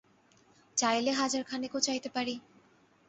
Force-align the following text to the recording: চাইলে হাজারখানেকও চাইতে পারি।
চাইলে 0.77 1.11
হাজারখানেকও 1.11 1.79
চাইতে 1.79 2.09
পারি। 2.09 2.35